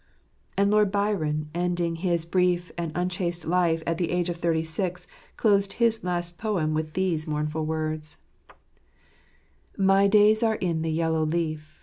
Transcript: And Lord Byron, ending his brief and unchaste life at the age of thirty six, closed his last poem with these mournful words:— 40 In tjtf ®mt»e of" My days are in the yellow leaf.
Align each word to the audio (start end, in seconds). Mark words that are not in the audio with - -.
And 0.57 0.71
Lord 0.71 0.91
Byron, 0.91 1.51
ending 1.53 1.97
his 1.97 2.25
brief 2.25 2.71
and 2.75 2.91
unchaste 2.95 3.45
life 3.45 3.83
at 3.85 3.99
the 3.99 4.09
age 4.09 4.29
of 4.29 4.37
thirty 4.37 4.63
six, 4.63 5.05
closed 5.37 5.73
his 5.73 6.03
last 6.03 6.39
poem 6.39 6.73
with 6.73 6.93
these 6.93 7.27
mournful 7.27 7.67
words:— 7.67 8.17
40 8.47 8.57
In 8.57 8.57
tjtf 8.57 8.57
®mt»e 8.57 9.73
of" 9.73 9.79
My 9.85 10.07
days 10.07 10.41
are 10.41 10.55
in 10.55 10.81
the 10.81 10.91
yellow 10.91 11.23
leaf. 11.23 11.79